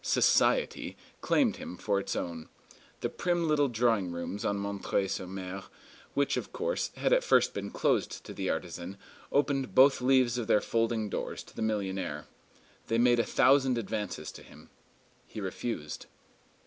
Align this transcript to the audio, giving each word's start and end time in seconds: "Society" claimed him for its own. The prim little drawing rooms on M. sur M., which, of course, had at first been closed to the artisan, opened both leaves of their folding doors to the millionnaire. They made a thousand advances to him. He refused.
"Society" 0.03 0.97
claimed 1.21 1.57
him 1.57 1.77
for 1.77 1.99
its 1.99 2.15
own. 2.15 2.49
The 3.01 3.09
prim 3.09 3.47
little 3.47 3.67
drawing 3.67 4.11
rooms 4.11 4.43
on 4.43 4.65
M. 4.65 5.07
sur 5.07 5.23
M., 5.25 5.61
which, 6.15 6.37
of 6.37 6.51
course, 6.51 6.89
had 6.95 7.13
at 7.13 7.23
first 7.23 7.53
been 7.53 7.69
closed 7.69 8.23
to 8.25 8.33
the 8.33 8.49
artisan, 8.49 8.97
opened 9.31 9.75
both 9.75 10.01
leaves 10.01 10.39
of 10.39 10.47
their 10.47 10.59
folding 10.59 11.07
doors 11.07 11.43
to 11.43 11.55
the 11.55 11.61
millionnaire. 11.61 12.25
They 12.87 12.97
made 12.97 13.19
a 13.19 13.23
thousand 13.23 13.77
advances 13.77 14.31
to 14.31 14.41
him. 14.41 14.71
He 15.27 15.39
refused. 15.39 16.07